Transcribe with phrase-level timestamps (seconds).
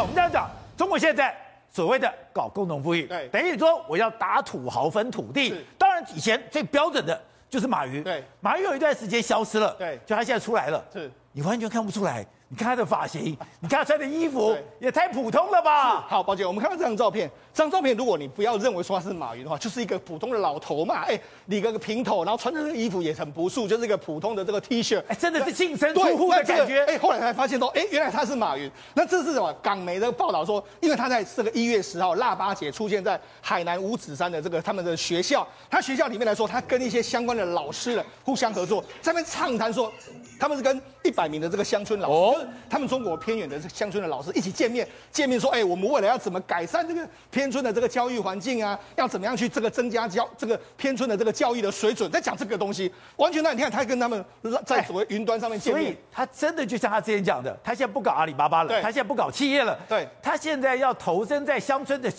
[0.00, 1.36] 我们这样讲，中国现在
[1.70, 5.54] 所谓的搞共同富裕，对，等于说我要打土豪分土地。
[5.78, 12.26] 当然以前最标准的就是马云，对，马云有一段时间消失了，对，就他现在出来了，是，你完全看不出来。
[12.54, 16.02] 你看他的发型， 你看他穿的衣服也太普通了吧？
[16.02, 26.84] 好，宝姐，我们看到这张照片，这张照片如果你不要认为说他是马云的话，就是一个普通的老头嘛，哎，理个个平头，然后穿的这个衣服也很朴素，就是一个普通的这个 T 恤，哎，真的是净身出户的感觉。
[26.84, 28.70] 哎，后来才发现说，哎，原来他是马云。
[28.94, 29.52] 那这是什么？
[29.60, 39.92] 港媒的报道说，因为他在这个一月十号腊八节出现在海南五指山的这个他们的学校，他学校里面来说，他跟一些相关的老师呢互相合作，在那边畅谈说，
[40.38, 43.14] 他们是跟一百名的这个乡村老师，哦、他们中国。
[43.24, 48.78] 偏远的乡村的老师一起见面，见面说：“哎，我们未来要怎么改善这个偏村的这个教育环境啊？
[48.96, 52.10] 要怎么样去这个增加教这个偏村的这个教育的水准？
[52.10, 54.22] 在讲这个东西，完全那你看他跟他们
[54.66, 62.12] 在所谓云端上面见面，所以他真的就像他之前讲的，他现在不搞阿里巴巴了，他现在不搞企业了，对，他现在要投身在乡村的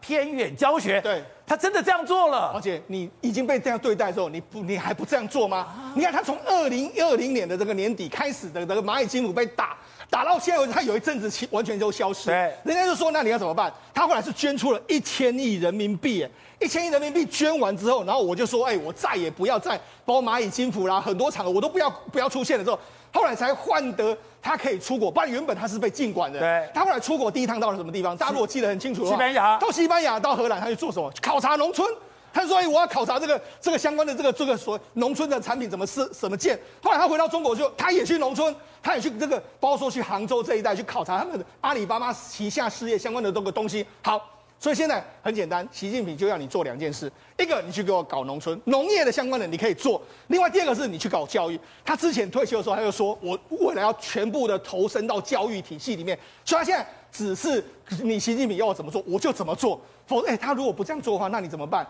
[0.00, 5.92] 偏远教学，对。”他真的这样做了，而且你已经被这样对待的时候，你不你还不这样做吗？
[5.94, 9.76] 你看他从二零二零年的这个年底开始的这个蚂蚁金服被打，
[10.08, 12.26] 打到现在为止，他有一阵子完全就消失。
[12.26, 13.72] 对，人家就说那你要怎么办？
[13.92, 16.26] 他后来是捐出了一千亿人民币，
[16.60, 22.78] 一千亿人民币捐完之后，然后我就说，哎，我再也不要再包蚂蚁金服啦，很多场合我都不要不要出现了之后。
[23.12, 26.38] 后来才换得他可以出国，不然原本他是被禁管的。
[26.38, 28.14] 对，他后来出国第一趟到了什么地方？
[28.16, 29.58] 大家如果记得很清楚的话，西班牙。
[29.58, 31.10] 到西班牙，到荷兰，他去做什么？
[31.22, 31.88] 考察农村。
[32.36, 43.86] 他说：“哎，我要考察这个这个相关的这个这个所农村的产品怎么是怎么建。”后来他回到中国就，他也去农村，他也去这个，包括说去杭州这一带去考察他们的阿里巴巴旗下事业相关的这个东西。
[44.02, 44.32] 好。
[44.58, 51.60] 所以现在很简单，习近平就要你做两件事：一个，你去给我搞农村农业的相关的，你可以做；另外第二个是你去搞教育。
[51.84, 56.18] 他之前退休的时候，他就说我未来要全部的投身到教育体系里面。
[56.42, 57.62] 所以他现在只是
[58.02, 59.78] 你习近平要我怎么做，我就怎么做。
[60.06, 61.86] 否则，哎，他如果不这样做的话，那你怎么办？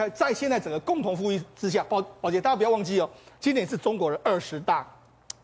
[0.00, 3.08] 在在现在整个共同富裕之下，宝宝姐，大家不要忘记哦，
[3.38, 4.86] 今年是中国的二十大，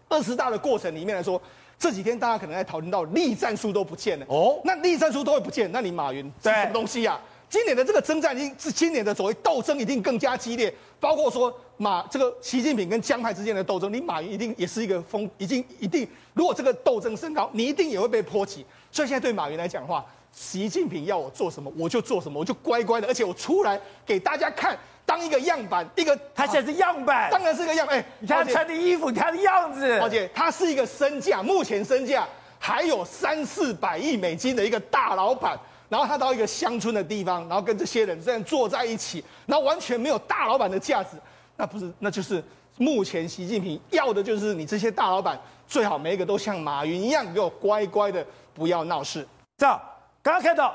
[0.09, 1.41] 二十大的过程里面来说。
[1.81, 7.22] 这几天大家可能在讨论到栗战书都不见了哦，那栗战书都会不见，那你马云是什么东西呀、啊？
[7.48, 16.04] 今年的这个征战，一今年的所谓斗争一定更加激烈，包括说马这个习近平跟江派之间的斗争，你马云一定也是一个风，已经一定，
[16.34, 18.66] 如果这个斗争升高，你一定也会被波及。
[18.91, 20.04] 所以现在对马云来讲的话，
[20.38, 24.78] 习近平要我做什么，我就做什么，我就乖乖的，而且我出来给大家看。
[25.04, 27.99] 当一个样板，一个他现在是样板，当然是个样板。
[27.99, 29.99] 哎，你看他穿的衣服，你看他的样子。
[29.99, 32.28] 而且他是一个身价，目前身价
[32.59, 35.59] 还有三四百亿美金的一个大老板。
[35.88, 41.16] 然后他到一个乡村的地方，然后跟这些人这样坐在一起，然后完全没有大老板的价值。
[41.56, 42.44] 那不是，那就是
[42.76, 48.22] 目前习近平要的就是你这些大老板最好每一个都像马云一样，给我乖乖的
[48.53, 49.26] 不要闹事。
[49.56, 49.81] 这样，
[50.23, 50.75] 刚刚看到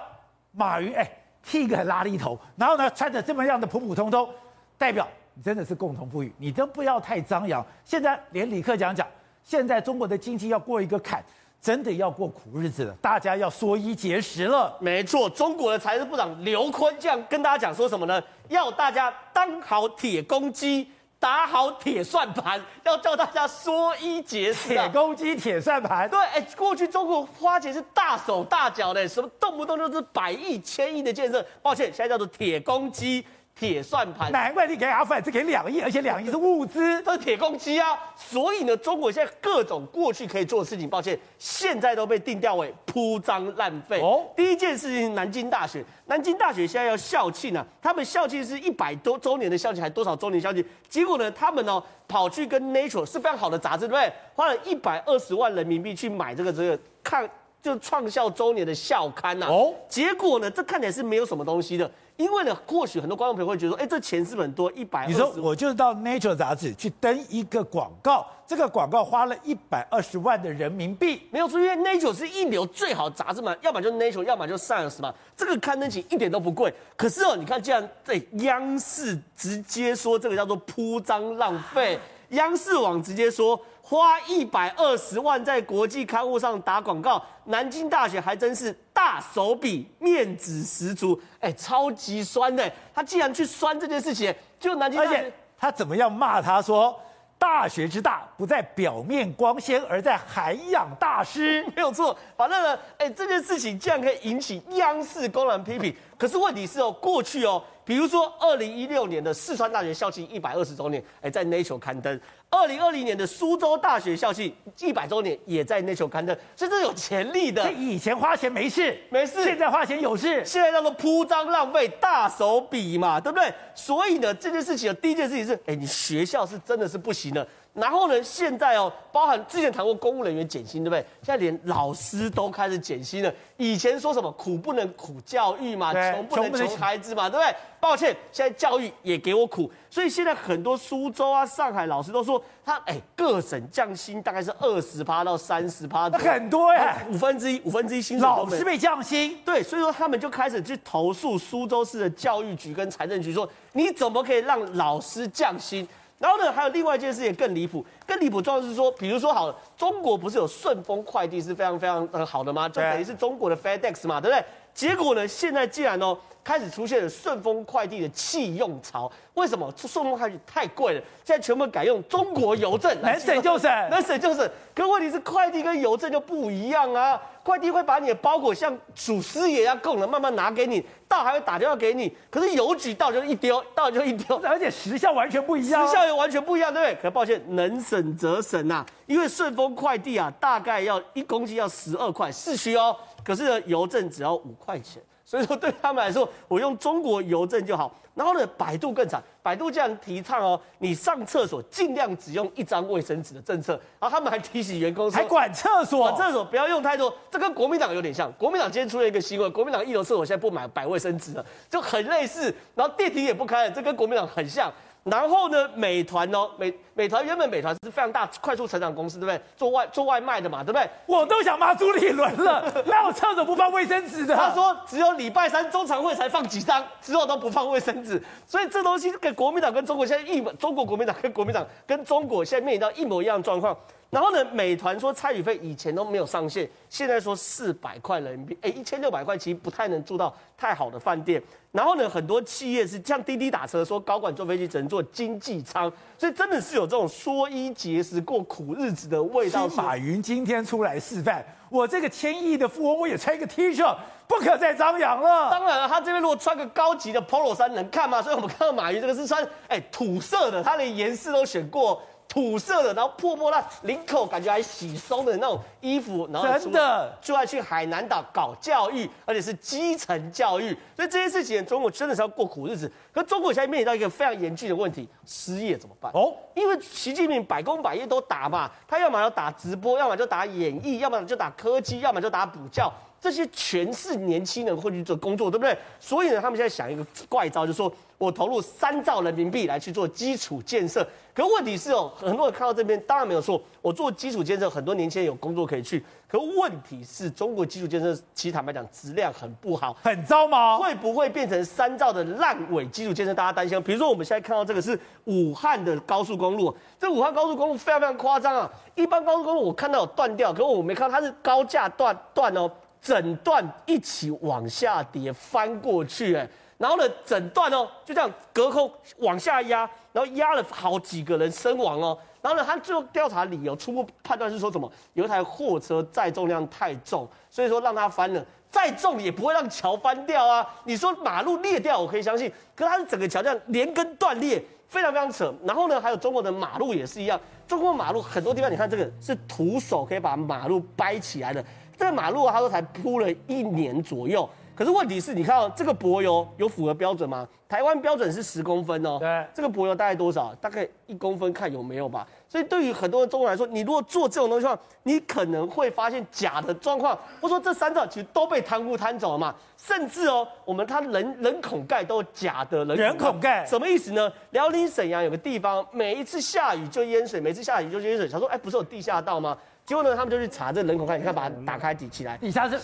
[0.52, 1.10] 马云，哎。
[1.46, 4.30] 剃个拉力头，然后呢，穿着这么样的普普通通，
[4.78, 5.06] 代表
[5.44, 7.62] 真的是共同富裕，你都不要太张扬。
[7.84, 9.06] 现在连李克强讲，
[9.44, 11.22] 现在中国的经济要过一个坎，
[11.60, 14.74] 真的要过苦日子了，大家要缩衣节食了。
[14.80, 18.24] 没错，中国的财政部长刘昆这样跟大家讲说什么呢？
[18.48, 20.90] 要大家当好铁公鸡。
[21.24, 24.68] 打好铁算盘， 要叫大家缩衣节食。
[24.68, 31.42] 铁公鸡、铁算盘，对，哎，过去中国花钱是大手大脚的，什么动不动就是百亿、千亿的建设。
[31.62, 33.26] 抱歉，现在叫做铁公鸡。
[33.56, 37.98] 铁算盘，难怪你给阿富汗只给两亿，而且两亿是物资，这是铁公鸡啊！
[38.16, 44.02] 所以呢，中国现在各种过去可以做的事情，抱歉，现在都被定调为铺张浪费。
[44.02, 50.66] 哦，第一件事情，南京大学，南京大学现在要校庆呢、啊，他们校庆是一百多周年的校庆，还多少周年校庆？
[50.90, 54.12] 结果呢，他们呢跑去跟 Nature 是非常好的杂志，对不对？
[54.34, 57.30] 花了一百二十万人民币去买这个这个看。
[57.64, 64.70] 就创校周年的校刊呐，哦，结果呢，这看起来是没有什么东西的，因为呢，或许很多观众朋友会觉得说，哎，这钱是不是很多？
[64.74, 76.74] 一百，你说我就是到 Nature 杂志去登一个广告，这个广告花了一百二十万的人民币，没有错，因为 Nature 是一流最好杂志嘛，要么就 Nature，要么就 Science 嘛，这个刊登起一点都不贵。
[76.98, 81.98] 可是哦，你看，既然在央视直接说这个叫做铺张浪费，
[82.32, 83.58] 央视网直接说。
[83.86, 92.72] 花一百二十万在国际刊物上打广告，南京大学还真是大手笔，面子十足，哎，超级酸的。
[92.96, 96.98] 他既然去酸这件事情，就南京大学，而且他怎么样骂他说，
[97.38, 102.18] 大学之大不在表面光鲜，而在涵养大师， 没有错。
[102.38, 105.94] 反正呢，哎，这件事情竟然可以引起央视公然批评。
[106.18, 112.18] 可是问题是哦，过去哦，比如说二零一六年的四川大学校庆一百二十周年，哎，在 Nature 刊登；
[112.54, 117.72] 二零二零年的苏州大学校庆一百周年，也在 Nature 刊登，所以这是有潜力的。
[117.74, 123.52] 以前花钱没事，没事，现在花钱有事，现在叫做铺张浪费，大手笔嘛，对不对？
[123.74, 127.46] 所以呢，这件事情的第一件事情是，哎，你学校是真的是不行的。
[127.74, 131.04] 然后呢，现在哦，包含之前谈过公务人员减薪，对不对？
[131.24, 133.34] 现在连老师都开始减薪了。
[133.58, 137.56] 以前说什么苦不能苦教育嘛，穷不能穷孩子嘛，对不对？
[137.80, 139.72] 抱歉，现在教育也给我苦。
[139.94, 149.38] 所以现在很多苏州啊、上海老师都说，他哎，各省降薪大概是二十趴到三十趴，那很多呀，五分之一，五分之一薪水老师被降薪。
[149.46, 155.88] 对，所以说他们就开始去投诉苏州市的教育局跟财政局，说你怎么可以让老师降薪？
[156.18, 162.70] 然后呢，还有另外一件事情更离谱，更离谱状况是说，比如说好了，中国不是有顺丰快递是非常非常呃好的吗？
[162.70, 164.46] 就等于是中国的 FedEx 嘛，对不对？
[164.74, 169.72] 结果呢，现在既然哦开始出现了顺丰快递的弃用潮，为什么？
[169.78, 174.48] 顺丰快递太贵了，现在全部改用中国邮政，能省就省，能省就省。
[174.76, 177.20] 可问题是快递跟邮政就不一样啊。
[177.44, 182.16] 快递会把你的包裹像祖师爷一样供了，慢慢拿给你，到还会打电话给你。
[182.32, 187.02] 可是邮局到就一丢，到就一丢，而且时效完全不一样，时效也完全不一样，对不对？
[187.02, 192.96] 可抱歉，能省则神呐，因为顺丰快递啊，大概要一公斤要十二块，市区哦。
[193.24, 197.96] 可是呢，邮政只要五块钱，所以说对他们来说，我用中国邮政就好。
[198.16, 203.74] 然后呢，百度更惨，百度这样提倡哦，你上厕所尽量只用一张卫生纸的政策。
[204.00, 207.12] 然后他们还提醒员工说，还管厕所，厕所不要用太多。
[207.32, 208.32] 这跟国民党有点像。
[208.34, 212.54] 国民党今天出了一个新闻，国民党一楼厕所现在不买摆卫生纸了，就很类似。
[212.76, 214.72] 然后电梯也不开了，这跟国民党很像。
[215.04, 219.42] 然后呢，美团哦，美美团原本美团是非常大、快速成长公司，对不对？
[219.58, 220.90] 做外做外卖的嘛，对不对？
[221.06, 224.34] 我都想骂朱立伦了， 那我厕所不放卫生纸的？
[224.34, 228.22] 他说只有礼拜三中常会才放几张，之后都不放卫生纸。
[228.48, 233.78] 所以这东西跟国民党跟中国现在一模，中国国民党跟国民党跟中国现在面临到一模一样的状况。
[234.14, 241.42] 然后呢，美团说差旅费以前都没有上限，现在说四百块人民币，哎，一千六百块其实不太能住到太好的饭店。
[241.72, 249.68] 然后呢，很多企业是像滴滴打车，说高管坐飞机只能坐经济舱，所以真的是有这种缩衣节食过苦日子的味道。
[249.70, 255.50] 马云今天出来示范，我这个千亿的富翁，我也穿一个 T 恤，不可再张扬了。
[255.50, 258.22] 当然了，他这边如果穿个高级的 Polo 衫能看吗？
[258.22, 262.00] 所以我们看到马云这个是穿哎土色的，他连颜色都选过。
[262.34, 272.92] 土色的，然后破破烂，领口感觉还洗松的那种衣服，然后真的就要去海南岛搞教育，而且是基层教育，所以这些事情中国真的是要过苦日子。
[273.14, 276.12] 可中国现在面临到一个非常严峻的问题，失业怎么办？
[276.16, 282.92] 哦，因为习近平百工百业都打嘛，他要么要打直播，要么就打演艺，要么就打科技，要么就打补教。
[283.24, 285.78] 这些全是年轻人会去做工作，对不对？
[285.98, 291.08] 所以呢，他们现在想一个怪招，就是说我投入三兆人民币来去做基础建设。
[291.34, 296.04] 可问题是哦，很多人看到这边当然没有错，我做基础建设，很多年轻人有工作可以去。
[296.28, 300.78] 可问题是中国基础建设，其实坦白讲质量很不好，很糟吗？
[300.78, 303.34] 会不会变成三兆的烂尾基础建设？
[303.34, 303.82] 大家担心？
[303.84, 308.70] 比如说我们现在看到这个是武汉的高速公路，这武汉高速公路非常非常夸张啊！
[308.96, 312.70] 一般高速公路我看到有断掉，可是我没看到它是高架断断哦。
[313.04, 316.48] 整段一起往下跌，翻过去，哎，
[316.78, 319.80] 然后呢，整段哦就这样隔空往下压，
[320.14, 322.18] 然后压了好几个人身亡哦。
[322.42, 324.90] 然后呢，他最后调查理由，初步判断是说什么？
[325.14, 328.46] 有一台货车载重量太重，所以说让它翻了。
[328.70, 330.68] 再重也不会让桥翻掉啊。
[330.86, 335.54] 你说马路裂掉，我可以相信，可是它是整个桥这样连根断裂，非常非常扯。
[335.64, 341.64] 然后呢，还有中国的马路也是一样，中国马路很多地方，你看这个是徒手可以把马路掰起来的。
[341.98, 347.48] 这个马路啊，他说才铺了一年左右，可是问题是你看哦，这个柏油有符合标准吗？
[347.70, 350.54] 台湾标准是十公分哦，对，这个柏油大概多少？
[350.62, 352.28] 大概一公分，看有没有吧。
[352.48, 359.56] 所以对于很多的中国人来说，你如果做这种东西的话，你可能会发现假的状况，或者说这三兆其实都被贪污贪走了嘛。
[359.76, 364.32] 甚至哦，我们它人人孔盖都假的人人孔盖，什么意思呢？
[364.52, 368.28] 辽宁沈阳有个地方，每一次下雨就淹水，每次下雨就淹水。
[368.30, 369.58] 他说，哎，不是有地下道吗？
[369.86, 372.80] 结果呢，他们就去查这人孔盖，你看把它打开底起来，底下是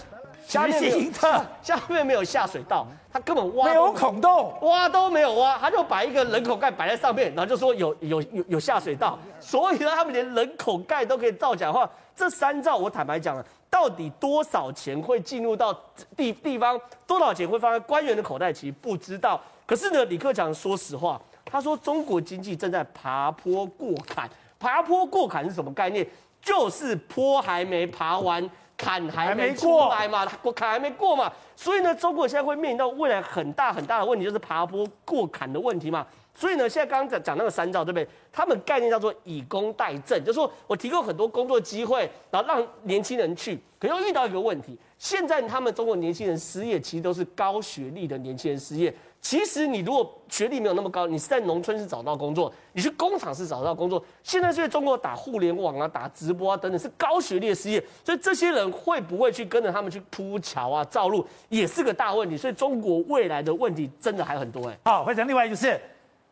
[0.46, 1.12] 下面没有
[1.62, 15.74] 下，面没有下水道，他根本挖没有孔洞，挖都没有挖，他就把一个人孔盖摆在上面，然后就说有有有有下水道，所以呢，他们连人孔盖都可以造假的话，这三兆我坦白讲了，到底多少钱会进入到
[16.18, 19.40] 地地方，多少钱会放在官员的口袋，其实不知道。
[19.66, 24.28] 可是呢，李克强说实话，他说中国经济正在爬坡过坎，
[24.60, 26.06] 爬坡过坎是什么概念？
[26.42, 36.06] 就是坡还没爬完，坎还没过来嘛，过坎还没过嘛，所以呢，中国现在会面临到未来很大很大的问题，就是爬坡过坎的问题嘛。
[36.40, 38.08] 所以呢，现在刚刚讲讲那个三兆，对不对？
[38.32, 48.96] 他们概念叫做以工代政，就是说我提供很多工作机会，然后让年轻人去，可又遇到一个问题，现在他们中国年轻人失业，其实都是高学历的年轻人失业。
[49.22, 54.02] 其实你如果学历没有那么高，你是在农村是找到工作，你去工厂是找到工作。
[54.24, 62.38] 现在是中国打互联网啊、打直播啊等等，是高学历的失业，所以这些人会不会去跟着他们去铺桥啊、造路，也是个大问题。
[62.38, 64.80] 所以中国未来的问题真的还很多哎。
[64.86, 65.78] 好，回成另外就是，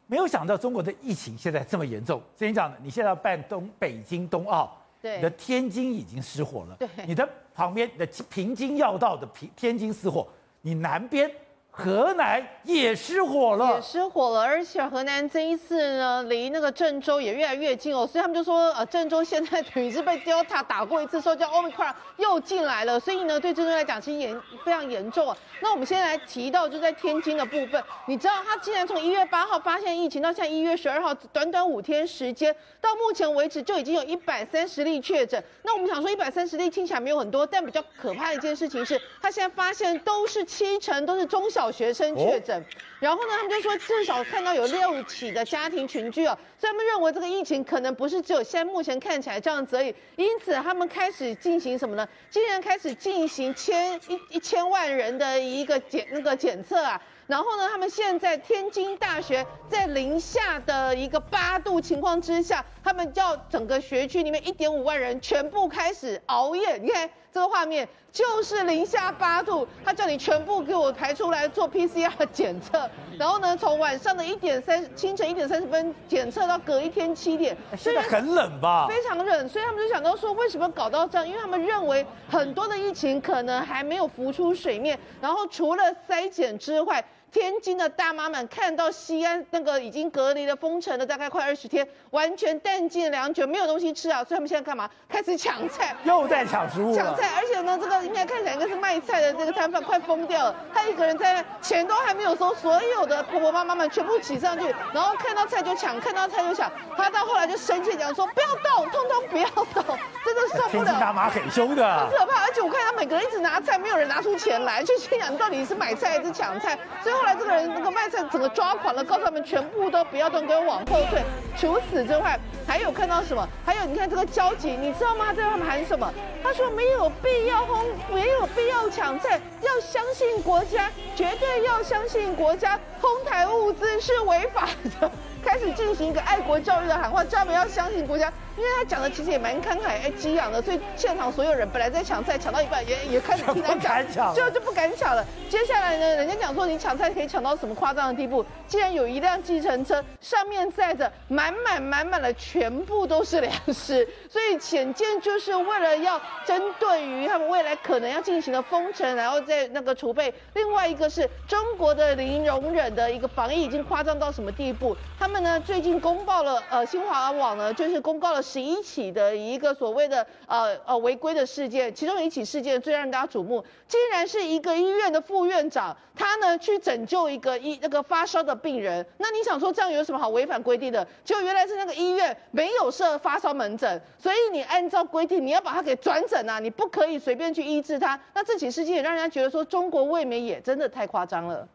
[0.08, 2.20] 没有想到中国的疫情现在这么严重。
[2.38, 10.28] 之前讲的，你现在要办东北京冬奥，对，你的天津已经失火了，对，你的旁边的平津要道的平天津失火，
[10.62, 11.30] 你南边。
[11.80, 25.38] 河南也失火了，也失火了，而且河南这一次呢，离那个郑州也越来越近哦，所以他们就说，呃，郑州现在等于是被 Delta 打过一次，说叫 Omicron 又进来了，所以呢，对郑州来讲其实严非常严重啊。
[25.62, 35.44] 那我们现在来提到就在天津的部分，你知道他竟然从一月八号发现疫情到现在一月十二号，短短五天时间，到目前为止就已经有一百三十例确诊。
[35.62, 41.67] 那我们想说一百三十例听起来没有很多，但比较可怕的一件事情是，他现在发现都是七成都是中小。
[41.72, 42.64] 学生确诊，
[43.00, 52.08] 然后呢，他们就说至少看到有六起的家庭群聚哦，所以他们认为这个疫情可能不是只有现在目前看起来这样子而已，因此他们开始进行什么呢？
[52.30, 67.10] 竟然开始进行千一一千万人的一个检那个检测啊，然后呢，他们现在天津大学在零下的一个八度情况之下，他们叫整个学区里面一点五万人全部开始熬夜，你看。
[67.38, 78.88] 这个画面就是零下八度，他叫你全部给我排出来做 PCR 检测，然后呢，从晚上的一点三，清晨一点三十分检测到隔一天七点，现在很冷吧？
[78.90, 81.28] 非常冷，所以他们就想到说，为什么搞到这样？
[81.28, 87.06] 因为他们认为很多的疫情可能还没有浮出水面，然后除了筛检之外。
[87.38, 94.24] 天津的大妈们看到西安那个已经隔离了、封城了大概快二十天，完全弹尽粮绝，没有东西吃啊！
[94.24, 94.90] 所以他们现在干嘛？
[95.08, 96.96] 开始抢菜， 又在抢食物。
[96.96, 100.56] 抢菜，而且呢，这个应该看起来应该是卖菜的这个摊贩快疯掉了。
[100.74, 106.72] 他一个人在钱都还没有收，所有的婆婆妈妈们全部挤上去，然后看到菜就抢，看到菜就抢。
[106.98, 112.46] 他到后来就生气讲说：“不要动，通通不要动，真的受不了。”天津大妈很凶的， 很可怕。
[112.48, 116.76] 而且我看他每个人一直拿菜，没有人拿出钱来，就心想到底是买菜还是抢菜。
[117.04, 121.22] 所以后来这个人那个卖菜整个抓狂了，告诉他们全部都不要动，给我往后退。
[121.58, 123.46] 除此之外，还有看到什么？
[123.66, 125.34] 还有你看这个交警，你知道吗？
[125.34, 126.10] 在他们喊什么？
[126.42, 134.70] 他说没有必要哄，没有必要抢菜，要相信国家，绝对要相信国家，哄抬物资是违法
[135.02, 135.12] 的。
[135.48, 138.32] 开始进行一个爱国教育的喊话，叫他们要相信国家。
[138.58, 145.24] 因为他讲的其实也蛮慷慨哎激昂的，所以现场所有人本来在抢菜，抢到一半也也开始听他讲，就 就不敢抢了。
[145.48, 148.44] 接下来呢，人家讲说你抢菜可以抢到什么夸张的地步？
[148.68, 160.34] 竟然有一辆计程车上面载着满满满满的全部都是粮食，所以显见就是为了要针对于他们未来可能要进行的封城，然后在那个储备。
[160.56, 164.98] 另外一个是中国的零容忍的一个防疫已经夸张到什么地步？
[165.20, 168.42] 他们呢最近公报了，呃，新华网呢就是公告了。
[168.48, 179.06] 十一起的一个所谓的呃呃违规的事件，其中一起事件最让大家瞩目，竟然是一个医院的副院长，他呢去拯救一个医那个发烧的病人。
[179.18, 181.06] 那你想说这样有什么好违反规定的？
[181.26, 188.18] 结果原来是那个医院没有设发烧门诊，所以你按照规定你要把他给转诊啊，你不可以随便去医治他。
[188.34, 191.68] 那这起事件也让人家觉得说中国卫冕也真的太夸张了。